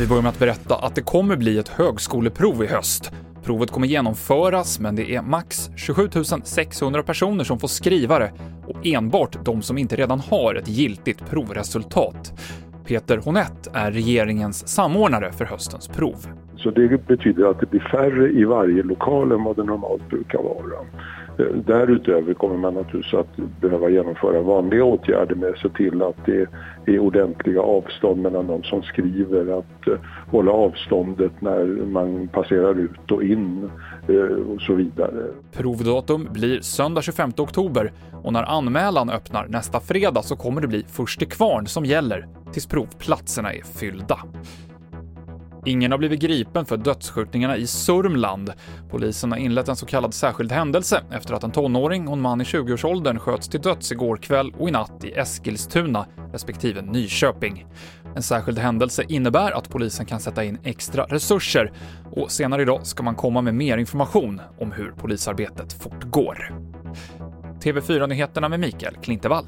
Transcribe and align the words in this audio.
Vi 0.00 0.06
börjar 0.06 0.22
med 0.22 0.28
att 0.28 0.38
berätta 0.38 0.74
att 0.74 0.94
det 0.94 1.02
kommer 1.02 1.36
bli 1.36 1.58
ett 1.58 1.68
högskoleprov 1.68 2.64
i 2.64 2.66
höst. 2.66 3.12
Provet 3.44 3.70
kommer 3.70 3.86
genomföras, 3.86 4.80
men 4.80 4.96
det 4.96 5.14
är 5.14 5.22
max 5.22 5.70
27 5.76 6.08
600 6.44 7.02
personer 7.02 7.44
som 7.44 7.58
får 7.58 7.68
skriva 7.68 8.18
det 8.18 8.32
och 8.66 8.86
enbart 8.86 9.44
de 9.44 9.62
som 9.62 9.78
inte 9.78 9.96
redan 9.96 10.20
har 10.20 10.54
ett 10.54 10.68
giltigt 10.68 11.30
provresultat. 11.30 12.32
Peter 12.86 13.18
Honett 13.18 13.68
är 13.72 13.90
regeringens 13.90 14.68
samordnare 14.68 15.32
för 15.32 15.44
höstens 15.44 15.88
prov. 15.88 16.26
Så 16.56 16.70
det 16.70 17.06
betyder 17.06 17.50
att 17.50 17.60
det 17.60 17.70
blir 17.70 17.88
färre 17.90 18.30
i 18.30 18.44
varje 18.44 18.82
lokal 18.82 19.32
än 19.32 19.44
vad 19.44 19.56
det 19.56 19.64
normalt 19.64 20.08
brukar 20.08 20.38
vara. 20.38 20.86
Därutöver 21.66 22.34
kommer 22.34 22.56
man 22.56 22.74
naturligtvis 22.74 23.14
att 23.14 23.60
behöva 23.60 23.90
genomföra 23.90 24.42
vanliga 24.42 24.84
åtgärder 24.84 25.34
med 25.34 25.50
att 25.50 25.58
se 25.58 25.68
till 25.68 26.02
att 26.02 26.26
det 26.26 26.46
är 26.86 26.98
ordentliga 26.98 27.60
avstånd 27.60 28.22
mellan 28.22 28.46
de 28.46 28.62
som 28.62 28.82
skriver, 28.82 29.58
att 29.58 29.88
eh, 29.88 29.94
hålla 30.30 30.52
avståndet 30.52 31.32
när 31.40 31.64
man 31.86 32.28
passerar 32.28 32.78
ut 32.78 33.10
och 33.12 33.22
in 33.22 33.70
eh, 34.08 34.14
och 34.54 34.60
så 34.60 34.74
vidare. 34.74 35.26
Provdatum 35.52 36.28
blir 36.32 36.60
söndag 36.60 37.02
25 37.02 37.32
oktober 37.38 37.92
och 38.22 38.32
när 38.32 38.42
anmälan 38.42 39.10
öppnar 39.10 39.46
nästa 39.48 39.80
fredag 39.80 40.22
så 40.22 40.36
kommer 40.36 40.60
det 40.60 40.68
bli 40.68 40.84
först 40.88 41.18
till 41.18 41.28
kvarn 41.28 41.66
som 41.66 41.84
gäller 41.84 42.28
tills 42.52 42.66
provplatserna 42.66 43.52
är 43.52 43.62
fyllda. 43.62 44.18
Ingen 45.66 45.90
har 45.90 45.98
blivit 45.98 46.20
gripen 46.20 46.66
för 46.66 46.76
dödsskjutningarna 46.76 47.56
i 47.56 47.66
Sörmland. 47.66 48.52
Polisen 48.90 49.32
har 49.32 49.38
inlett 49.38 49.68
en 49.68 49.76
så 49.76 49.86
kallad 49.86 50.14
särskild 50.14 50.52
händelse 50.52 51.02
efter 51.10 51.34
att 51.34 51.44
en 51.44 51.50
tonåring 51.50 52.08
och 52.08 52.12
en 52.12 52.20
man 52.20 52.40
i 52.40 52.44
20-årsåldern 52.44 53.18
sköts 53.18 53.48
till 53.48 53.60
döds 53.60 53.92
igår 53.92 54.16
kväll 54.16 54.54
och 54.58 54.68
i 54.68 54.72
natt 54.72 55.04
i 55.04 55.12
Eskilstuna 55.12 56.06
respektive 56.32 56.82
Nyköping. 56.82 57.66
En 58.16 58.22
särskild 58.22 58.58
händelse 58.58 59.04
innebär 59.08 59.52
att 59.52 59.68
polisen 59.68 60.06
kan 60.06 60.20
sätta 60.20 60.44
in 60.44 60.58
extra 60.64 61.04
resurser 61.04 61.72
och 62.12 62.30
senare 62.30 62.62
idag 62.62 62.86
ska 62.86 63.02
man 63.02 63.14
komma 63.14 63.42
med 63.42 63.54
mer 63.54 63.78
information 63.78 64.40
om 64.58 64.72
hur 64.72 64.90
polisarbetet 64.90 65.72
fortgår. 65.72 66.54
TV4-nyheterna 67.60 68.48
med 68.48 68.60
Mikael 68.60 68.96
Klintevall. 68.96 69.44